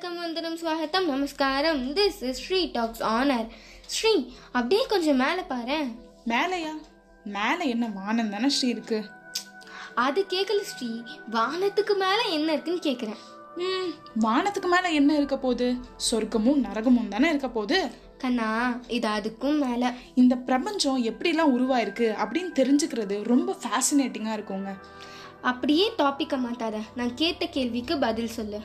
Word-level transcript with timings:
ஸ்வாகத்தம் 0.00 1.06
நமஸ்காரம். 1.06 1.94
This 1.94 2.22
is 2.22 2.40
Sri 2.40 2.70
talks 2.72 3.02
owner 3.02 3.48
Sri 3.86 4.34
அப்படியே 4.52 4.86
கொஞ்சம் 4.86 5.16
மேலே 5.16 5.42
பாரு. 5.42 5.86
மேலையா? 6.26 6.72
மேலே 7.24 7.68
என்ன 7.68 7.88
வானம் 7.88 8.30
தானே 8.30 8.48
ஸ்ரீ 8.48 8.68
இருக்கு? 8.68 9.04
அது 9.94 10.26
கேட்கல 10.28 10.60
ஸ்ரீ. 10.60 11.02
வானத்துக்கு 11.30 11.96
மேலே 11.96 12.32
என்ன 12.32 12.52
இருக்குன்னு 12.52 12.80
கேட்குறேன் 12.82 13.16
ம் 13.56 14.24
வானத்துக்கு 14.24 14.68
மேலே 14.68 14.94
என்ன 14.94 15.16
இருக்க 15.16 15.38
போகுது? 15.38 15.74
சொர்க்கமும் 16.10 16.62
நரகமும் 16.62 17.08
தானே 17.08 17.28
இருக்க 17.28 17.48
போகுது? 17.48 17.90
கண்ணா 18.18 18.80
இது 18.88 19.08
அதுக்கும் 19.08 19.58
மேலே. 19.58 19.86
இந்த 20.14 20.36
பிரபஞ்சம் 20.36 21.04
எப்படிலாம் 21.04 21.52
உருவாயிருக்கு 21.56 22.14
அப்படின்னு 22.24 22.52
தெரிஞ்சுக்கிறது 22.54 23.22
ரொம்ப 23.22 23.56
ஃபேசினேட்டிங்காக 23.62 24.38
இருக்குங்க. 24.38 24.78
அப்படியே 25.42 25.92
டாப்பிக்கை 25.98 26.38
மாத்தாத. 26.38 26.76
நான் 26.94 27.14
கேட்ட 27.14 27.46
கேள்விக்கு 27.46 27.98
பதில் 27.98 28.28
சொல்லு. 28.28 28.60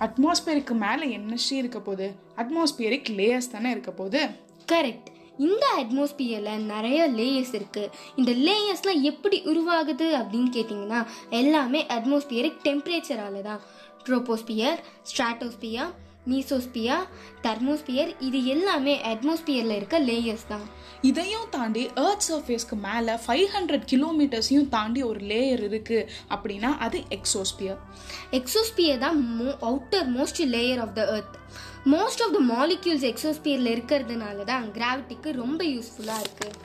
அட்மாஸ்பியருக்கு 0.00 0.70
மேலே 0.70 1.10
என்ன 1.10 1.36
ஸ்ரீ 1.36 1.56
இருக்க 1.56 1.80
போகுது. 1.80 2.12
அட்மாஸ்பியரிக் 2.36 3.10
லேயர்ஸ் 3.16 3.52
தானே 3.52 3.70
இருக்க 3.70 3.90
போகுது. 3.90 4.28
கரெக்ட் 4.72 5.10
இந்த 5.38 5.66
அட்மாஸ்பியரில் 5.78 6.64
நிறைய 6.64 7.10
லேயர்ஸ் 7.10 7.52
இருக்குது 7.52 7.90
இந்த 8.16 8.32
லேயர்ஸ்லாம் 8.32 9.00
எப்படி 9.02 9.42
உருவாகுது 9.44 10.06
அப்படின்னு 10.18 10.50
கேட்டிங்கன்னா 10.52 11.06
எல்லாமே 11.30 11.84
அட்மாஸ்பியரிக் 11.84 12.60
டெம்பரேச்சரால 12.64 13.42
தான் 13.42 13.60
ட்ரோபோஸ்பியர் 14.04 14.78
ஸ்ட்ராட்டோஸ்பியர் 15.12 15.90
மீசோஸ்பியர் 16.26 17.04
தெர்மோஸ்பியர் 17.42 18.16
இது 18.20 18.46
எல்லாமே 18.46 18.94
அட்மாஸ்பியரில் 19.04 19.70
இருக்க 19.70 20.00
லேயர்ஸ் 20.00 20.46
தான். 20.48 20.66
இதையும் 21.00 21.48
தாண்டி 21.50 21.82
எர்த் 21.96 22.26
சர்ஃபேஸ்க்கு 22.28 22.76
மேலே 22.80 23.14
ஃபைவ் 23.24 23.46
ஹண்ட்ரட் 23.54 23.86
கிலோமீட்டர்ஸையும் 23.92 24.68
தாண்டி 24.68 25.02
ஒரு 25.02 25.20
லேயர் 25.26 25.62
இருக்கு 25.64 25.98
அப்படின்னா 26.30 26.76
அது 26.78 26.98
எக்ஸோஸ்பியர் 27.10 27.78
எக்ஸோஸ்பியர் 28.30 28.98
தான் 28.98 29.18
மோ 29.38 29.50
outermost 30.08 30.42
layer 30.50 30.78
of 30.78 30.94
the 30.94 31.04
earth 31.12 31.36
most 31.86 32.22
of 32.22 32.32
the 32.32 32.42
molecules 32.50 33.08
எக்ஸோஸ்பியரில் 33.10 33.72
இருக்கிறதுனால 33.72 34.44
தான் 34.44 34.66
கிராவிட்டிக்கு 34.72 35.32
ரொம்ப 35.34 35.62
யூஸ்ஃபுல்லாக 35.66 36.24
இருக்குது 36.24 36.58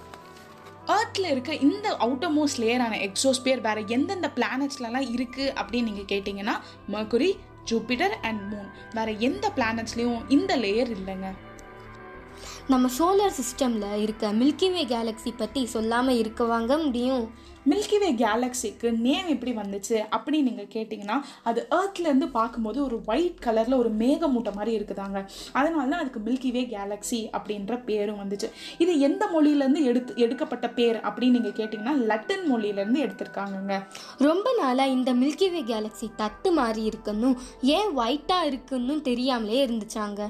ஏர்த்ல 0.91 1.25
இருக்க 1.29 1.53
இந்த 1.63 1.87
அவுட்டர் 1.99 2.33
மோஸ்ட் 2.33 2.59
லேயரான 2.59 2.99
எக்ஸோஸ்பியர் 3.01 3.61
வேற 3.61 3.79
எந்தெந்த 3.89 4.27
பிளானட்ஸ்லலாம் 4.35 5.09
இருக்கு 5.11 5.45
அப்படின்னு 5.55 5.89
நீங்க 5.89 6.05
கேட்டிங்கன்னா 6.07 6.55
மர்குரி 6.91 7.31
ஜூபிட்டர் 7.71 8.15
அண்ட் 8.21 8.53
மூன் 8.53 8.69
வேற 8.93 9.11
எந்த 9.11 9.51
பிளானட்ஸ்லயும் 9.55 10.21
இந்த 10.27 10.57
லேயர் 10.57 10.91
இல்லைங்க. 10.97 11.29
நம்ம 12.71 12.85
சோலார் 12.95 13.35
சிஸ்டமில் 13.37 13.99
இருக்க 14.03 14.29
மில்கி 14.39 14.67
வே 14.71 14.81
கேலக்ஸி 14.93 15.31
பற்றி 15.41 15.61
சொல்லாமல் 15.73 16.17
இருக்கவாங்க 16.21 16.71
முடியும். 16.85 17.21
மில்கி 17.71 17.97
வே 18.01 18.09
கேலக்சிக்கு 18.21 18.87
நேம் 19.05 19.29
எப்படி 19.33 19.51
வந்துச்சு 19.59 19.95
அப்படின்னு 20.15 20.47
நீங்கள் 20.47 20.69
கேட்டிங்கன்னா 20.73 21.17
அது 21.49 21.59
ஏர்த்லேருந்து 21.77 22.27
பார்க்கும்போது 22.35 22.79
ஒரு 22.87 22.97
ஒயிட் 23.11 23.39
கலரில் 23.45 23.77
ஒரு 23.81 23.91
மேகமூட்டை 24.01 24.51
மாதிரி 24.57 24.71
இருக்குதாங்க. 24.77 25.19
அதனால 25.59 25.85
தான் 25.91 26.01
அதுக்கு 26.03 26.21
மில்கி 26.27 26.51
வே 26.55 26.63
கேலக்ஸி 26.73 27.21
அப்படின்ற 27.39 27.77
பேரும் 27.89 28.19
வந்துச்சு. 28.23 28.49
இது 28.85 28.95
எந்த 29.07 29.23
மொழியிலேருந்து 29.35 29.83
எடுத்து 29.91 30.17
எடுக்கப்பட்ட 30.25 30.69
பேர் 30.79 30.99
அப்படின்னு 31.07 31.37
நீங்கள் 31.39 31.57
கேட்டிங்கன்னா 31.59 31.95
லட்டின் 32.11 32.45
மொழியிலேருந்து 32.51 33.03
எடுத்திருக்காங்கங்க. 33.05 33.77
ரொம்ப 34.27 34.55
நாளாக 34.61 34.95
இந்த 34.97 35.13
மில்கி 35.23 35.49
வே 35.55 35.63
கேலக்ஸி 35.73 36.09
தட்டு 36.23 36.51
மாறி 36.59 36.83
இருக்குன்னு 36.91 37.31
ஏன் 37.77 37.91
ஒயிட்டாக 38.03 38.49
இருக்குன்னு 38.51 38.95
தெரியாமலே 39.09 39.65
இருந்துச்சாங்க. 39.67 40.21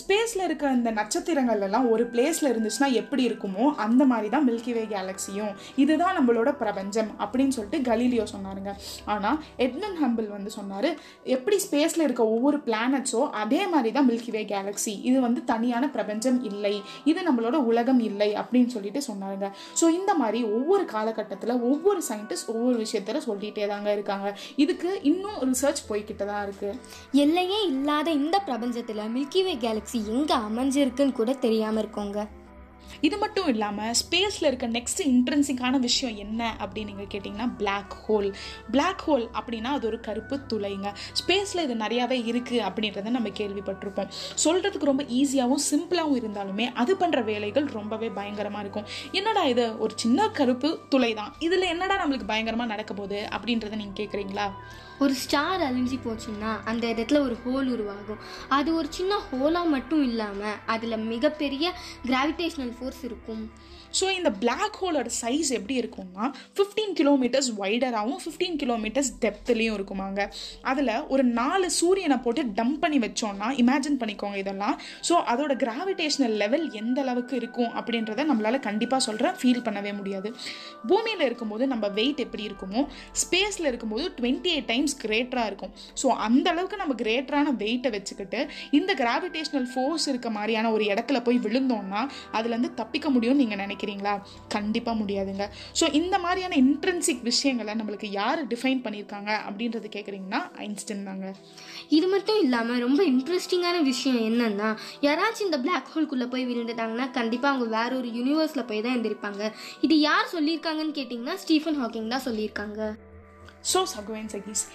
ஸ்பேஸில் 0.00 0.44
இருக்க 0.44 0.70
இந்த 0.76 0.90
நட்சத்திரங்கள் 0.98 1.60
எல்லாம் 1.66 1.84
ஒரு 1.94 2.04
பிளேஸில் 2.12 2.48
இருந்துச்சுன்னா 2.52 2.86
எப்படி 3.00 3.22
இருக்குமோ 3.28 3.64
அந்த 3.84 4.02
மாதிரி 4.12 4.28
தான் 4.34 4.46
மில்கிவே 4.48 4.82
கேலக்ஸியும் 4.92 5.52
இதுதான் 5.82 6.16
நம்மளோட 6.18 6.50
பிரபஞ்சம் 6.62 7.10
அப்படின்னு 7.24 7.54
சொல்லிட்டு 7.56 7.78
கலீலியோ 7.88 8.24
சொன்னாருங்க. 8.32 8.72
ஆனால் 9.14 9.38
எட்மன் 9.66 9.98
ஹம்பிள் 10.02 10.28
வந்து 10.36 10.50
சொன்னார் 10.56 10.88
எப்படி 11.34 11.58
ஸ்பேஸில் 11.66 12.04
இருக்க 12.06 12.24
ஒவ்வொரு 12.34 12.58
பிளானட்ஸோ 12.66 13.22
அதே 13.42 13.60
மாதிரி 13.74 13.92
தான் 13.98 14.08
மில்கிவே 14.10 14.42
கேலக்ஸி 14.54 14.94
இது 15.10 15.18
வந்து 15.26 15.42
தனியான 15.52 15.84
பிரபஞ்சம் 15.96 16.40
இல்லை. 16.50 16.74
இது 17.12 17.22
நம்மளோட 17.28 17.56
உலகம் 17.70 18.02
இல்லை 18.08 18.30
அப்படின்னு 18.42 18.72
சொல்லிட்டு 18.76 19.02
சொன்னாருங்க. 19.08 19.50
ஸோ 19.82 19.84
இந்த 19.98 20.10
மாதிரி 20.22 20.42
ஒவ்வொரு 20.56 20.86
காலகட்டத்தில் 20.94 21.54
ஒவ்வொரு 21.70 22.02
சயின்டிஸ்ட் 22.10 22.50
ஒவ்வொரு 22.56 22.76
விஷயத்தில் 22.84 23.24
சொல்லிகிட்டே 23.28 23.70
தாங்க 23.74 23.90
இருக்காங்க. 23.96 24.28
இதுக்கு 24.64 24.90
இன்னும் 25.12 25.38
ரிசர்ச் 25.52 25.86
போய்கிட்டு 25.88 26.26
தான் 26.32 26.44
இருக்குது 26.48 26.76
எல்லையே 27.24 27.62
இல்லாத 27.72 28.08
இந்த 28.20 28.36
பிரபஞ்சத்தில் 28.50 29.02
மில்கிவே 29.16 29.56
கேலக்ஸி 29.64 29.82
கேலக்ஸி 29.84 29.98
எங்கே 30.14 30.36
அமைஞ்சிருக்குன்னு 30.46 31.18
கூட 31.18 31.30
தெரியாமல் 31.44 31.82
இருக்கோங்க. 31.82 32.20
இது 33.06 33.16
மட்டும் 33.22 33.46
இல்லாமல் 33.52 33.94
ஸ்பேஸில் 34.00 34.46
இருக்க 34.48 34.66
நெக்ஸ்ட் 34.74 35.00
இன்ட்ரென்சிங்கான 35.12 35.78
விஷயம் 35.84 36.16
என்ன 36.24 36.40
அப்படின்னு 36.64 36.90
நீங்கள் 36.90 37.08
கேட்டிங்கன்னா 37.12 37.46
பிளாக் 37.60 37.94
ஹோல் 38.04 38.28
பிளாக் 38.74 39.02
ஹோல் 39.06 39.24
அப்படின்னா 39.38 39.70
அது 39.76 39.86
ஒரு 39.90 39.98
கருப்பு 40.06 40.36
துளைங்க. 40.50 40.90
ஸ்பேஸில் 41.20 41.62
இது 41.66 41.74
நிறையாவே 41.82 42.18
இருக்குது 42.30 42.62
அப்படின்றத 42.68 43.12
நம்ம 43.16 43.32
கேள்விப்பட்டிருப்போம். 43.40 44.10
சொல்கிறதுக்கு 44.44 44.90
ரொம்ப 44.92 45.06
ஈஸியாகவும் 45.20 45.64
சிம்பிளாகவும் 45.70 46.20
இருந்தாலுமே 46.20 46.68
அது 46.82 46.94
பண்ணுற 47.02 47.22
வேலைகள் 47.30 47.68
ரொம்பவே 47.78 48.10
பயங்கரமாக 48.18 48.64
இருக்கும். 48.66 48.88
என்னடா 49.20 49.44
இது 49.54 49.66
ஒரு 49.86 49.94
சின்ன 50.04 50.28
கருப்பு 50.40 50.70
துளை 50.94 51.12
தான் 51.20 51.34
இதில் 51.48 51.70
என்னடா 51.74 51.96
நம்மளுக்கு 52.04 52.32
பயங்கரமாக 52.32 52.72
நடக்க 52.74 52.94
போகுது 53.00 53.20
அப்படின்றத 53.36 53.76
நீங்கள் 53.82 54.00
கேட்குறீங்களா 54.02 54.48
ஒரு 55.02 55.14
ஸ்டார் 55.24 55.62
அழிஞ்சு 55.68 55.98
போச்சுன்னா 56.06 56.52
அந்த 56.70 56.84
இடத்துல 56.94 57.20
ஒரு 57.26 57.36
ஹோல் 57.44 57.68
உருவாகும். 57.74 58.22
அது 58.58 58.70
ஒரு 58.80 58.88
சின்ன 58.98 59.20
ஹோலாக 59.30 59.72
மட்டும் 59.76 60.04
இல்லாமல் 60.10 60.58
அதில் 60.74 61.04
மிகப்பெரிய 61.12 61.72
கிராவிடேஷ்னல் 62.08 62.74
ஃபோர்ஸ் 62.78 63.04
இருக்கும். 63.10 63.44
ஸோ 63.98 64.06
இந்த 64.18 64.30
பிளாக் 64.42 64.76
ஹோலோட 64.82 65.08
சைஸ் 65.20 65.50
எப்படி 65.56 65.74
இருக்கும்னா 65.80 66.24
ஃபிஃப்டீன் 66.56 66.94
கிலோமீட்டர்ஸ் 67.00 67.50
வைடராகவும் 67.60 68.22
ஃபிஃப்டீன் 68.22 68.56
கிலோமீட்டர்ஸ் 68.62 69.10
டெப்த்லேயும் 69.24 69.76
இருக்குமாங்க. 69.78 70.20
அதில் 70.70 70.90
ஒரு 71.14 71.24
நாலு 71.38 71.66
சூரியனை 71.80 72.16
போட்டு 72.24 72.42
டம்ப் 72.58 72.80
பண்ணி 72.84 72.98
வச்சோம்னா 73.04 73.48
இமேஜின் 73.62 73.98
பண்ணிக்கோங்க 74.00 74.38
இதெல்லாம். 74.42 74.76
ஸோ 75.08 75.16
அதோட 75.32 75.52
கிராவிடேஷனல் 75.64 76.34
லெவல் 76.42 76.64
எந்த 76.80 76.98
அளவுக்கு 77.04 77.36
இருக்கும் 77.42 77.70
அப்படின்றத 77.80 78.24
நம்மளால் 78.30 78.58
கண்டிப்பாக 78.68 79.00
சொல்கிறேன் 79.08 79.36
ஃபீல் 79.42 79.64
பண்ணவே 79.68 79.92
முடியாது. 80.00 80.30
பூமியில் 80.92 81.24
இருக்கும்போது 81.28 81.66
நம்ம 81.74 81.88
வெயிட் 82.00 82.24
எப்படி 82.26 82.44
இருக்குமோ 82.50 82.82
ஸ்பேஸில் 83.24 83.70
இருக்கும்போது 83.72 84.06
டுவெண்ட்டி 84.18 84.52
எயிட் 84.54 84.70
டைம்ஸ் 84.84 85.00
கிரேட்டராக 85.04 85.50
இருக்கும். 85.50 85.72
ஸோ 86.00 86.06
அந்த 86.26 86.46
அளவுக்கு 86.52 86.76
நம்ம 86.80 86.94
கிரேட்டரான 87.02 87.52
வெயிட்டை 87.62 87.90
வச்சுக்கிட்டு 87.94 88.40
இந்த 88.78 88.90
கிராவிடேஷனல் 89.00 89.68
ஃபோர்ஸ் 89.72 90.06
இருக்க 90.12 90.28
மாதிரியான 90.36 90.70
ஒரு 90.76 90.84
இடத்துல 90.92 91.18
போய் 91.26 91.38
விழுந்தோம்னா 91.46 92.00
அதுலேருந்து 92.36 92.70
தப்பிக்க 92.80 93.06
முடியும்னு 93.14 93.42
நீங்கள் 93.42 93.62
நினைக்கிறீங்களா? 93.64 94.14
கண்டிப்பாக 94.56 94.96
முடியாதுங்க. 95.02 95.46
ஸோ 95.80 95.84
இந்த 96.00 96.18
மாதிரியான 96.24 96.58
இன்ட்ரென்சிக் 96.64 97.24
விஷயங்களை 97.30 97.74
நம்மளுக்கு 97.80 98.10
யார் 98.20 98.42
டிஃபைன் 98.52 98.82
பண்ணியிருக்காங்க 98.86 99.30
அப்படின்றது 99.48 99.90
கேட்குறீங்கன்னா 99.96 100.40
ஐன்ஸ்டன் 100.66 101.06
தாங்க. 101.08 101.28
இது 101.98 102.06
மட்டும் 102.14 102.40
இல்லாமல் 102.44 102.82
ரொம்ப 102.86 103.00
இன்ட்ரெஸ்டிங்கான 103.12 103.80
விஷயம் 103.90 104.20
என்னன்னா 104.28 104.70
யாராச்சும் 105.08 105.48
இந்த 105.48 105.60
பிளாக் 105.64 105.90
ஹோல்குள்ளே 105.94 106.28
போய் 106.34 106.48
விழுந்துட்டாங்கன்னா 106.50 107.08
கண்டிப்பாக 107.18 107.52
அவங்க 107.54 107.68
வேற 107.78 107.90
ஒரு 108.02 108.10
யூனிவர்ஸில் 108.18 108.68
போய் 108.70 108.84
தான் 108.84 108.94
எழுந்திருப்பாங்க 108.96 109.42
இது 109.86 109.96
யார் 110.08 110.32
சொல்லியிருக்காங்கன்னு 110.36 110.98
கேட்டிங்கன்னா 111.00 111.36
ஸ்டீஃபன் 111.44 111.80
ஹாக்கிங் 111.82 112.12
தான் 112.14 112.26
சொல்லியிருக்காங்க. 112.28 112.80
souls 113.64 113.96
are 113.96 114.02
going 114.02 114.28
to 114.28 114.40
this 114.40 114.68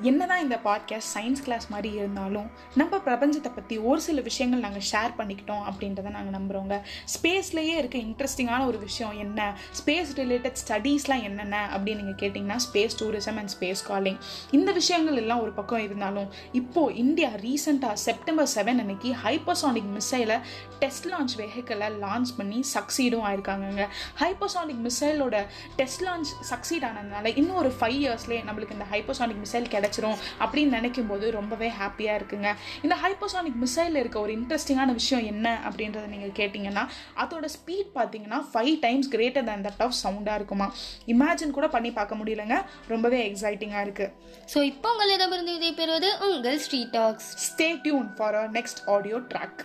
என்னதான் 0.00 0.42
இந்த 0.42 0.60
பாட்காஸ்ட் 0.64 1.18
சயின்ஸ் 1.18 1.42
கிளாஸ் 1.44 1.68
மாதிரி 1.68 1.94
இருந்தாலும் 1.94 2.50
நம்ம 2.74 2.96
பிரபஞ்சத்தை 2.96 3.54
பற்றி 3.54 3.78
ஒரு 3.78 4.00
சில 4.00 4.20
விஷயங்கள் 4.20 4.60
நாங்கள் 4.60 4.82
ஷேர் 4.92 5.20
பண்ணிக்கிட்டோம் 5.20 5.62
அப்படின்றத 5.70 6.10
நாங்கள் 6.10 6.40
நம்புகிறோங்க 6.40 6.80
ஸ்பேஸ்லேயே 7.22 7.76
இருக்க 7.76 7.98
இன்ட்ரெஸ்டிங்கான 7.98 8.66
ஒரு 8.66 8.78
விஷயம் 8.78 9.18
என்ன? 9.18 9.58
ஸ்பேஸ் 9.84 10.08
ரிலேட்டட் 10.14 10.54
ஸ்டடீஸ்லாம் 10.68 11.22
என்னென்ன? 11.22 11.68
அப்படின்னு 11.76 12.02
நீங்கள் 12.02 12.30
கேட்டிங்கன்னா 12.30 12.56
space 12.72 12.90
tourism 12.98 13.36
and 13.36 13.50
space 13.58 13.84
calling 13.86 14.18
இந்த 14.50 14.72
விஷயங்கள் 14.72 15.16
எல்லாம் 15.16 15.40
ஒரு 15.40 15.52
பக்கம் 15.52 15.82
இருந்தாலும் 15.82 16.32
இப்போது 16.52 16.94
இந்தியா 16.94 17.28
ரீசெண்டாக 17.28 17.92
செப்டம்பர் 17.92 18.48
செவன் 18.54 18.78
அன்னைக்கு 18.78 19.14
ஹைப்பர்சானிக் 19.24 20.00
மிசைலை 20.00 20.40
டெஸ்ட் 20.78 21.06
லான்ச் 21.06 21.40
வெஹிக்கிளை 21.40 21.92
லான்ச் 22.00 22.34
பண்ணி 22.36 22.64
சக்சீடும் 22.74 23.24
ஆயிருக்காங்கங்க. 23.24 23.86
ஹைப்பர்சானிக் 24.18 24.88
மிசைலோட 24.88 25.46
டெஸ்ட் 25.76 26.02
லான்ச் 26.02 26.34
சக்சீட் 26.50 26.84
ஆனதுனால 26.84 27.36
இன்னும் 27.36 27.56
ஒரு 27.56 27.72
ஃபைவ் 27.80 28.00
இயர்ஸ்லேயே 28.02 28.44
நம்மளுக்கு 28.50 28.72
இந்த 28.72 28.84
ஹைப்பர்சானிக் 28.90 29.44
மிசைல் 29.44 29.84
கிடைச்சிரும் 29.86 30.18
அப்படின்னு 30.44 30.76
நினைக்கும் 30.78 31.10
போது 31.12 31.26
ரொம்பவே 31.30 31.68
ஹாப்பியாக 31.80 32.18
இருக்குங்க. 32.20 32.48
இந்த 32.82 32.94
ஹைப்பர்சானிக் 33.02 33.58
மிசைலில் 33.64 34.00
இருக்க 34.02 34.18
ஒரு 34.20 34.32
இன்ட்ரெஸ்டிங்கான 34.38 34.92
விஷயம் 35.00 35.24
என்ன 35.32 35.46
அப்படின்றத 35.68 36.06
நீங்கள் 36.14 36.34
கேட்டிங்கன்னா 36.38 36.84
அதோட 37.22 37.46
ஸ்பீட் 37.56 37.90
பார்த்தீங்கன்னா 37.98 38.40
five 38.52 38.74
times 38.84 39.10
greater 39.14 39.46
than 39.48 39.60
that 39.66 39.82
of 39.84 39.96
சவுண்டாக 40.02 40.38
இருக்குமா? 40.40 40.66
இமேஜின் 41.12 41.56
கூட 41.56 41.68
பண்ணி 41.74 41.90
பார்க்க 41.98 42.20
முடியலங்க. 42.20 42.56
ரொம்பவே 42.92 43.20
எக்ஸைட்டிங்காக 43.30 43.86
இருக்குது 43.86 44.12
ஸோ 44.52 44.58
இப்போ 44.72 44.90
உங்களிடமிருந்து 44.94 45.54
விதை 45.56 45.72
பெறுவது 45.80 46.10
உங்கள் 46.28 46.60
street 46.66 46.94
talks. 46.98 47.30
Stay 47.48 47.68
tune 47.86 48.08
for 48.18 48.38
next 48.58 48.82
audio 48.96 49.18
track 49.32 49.62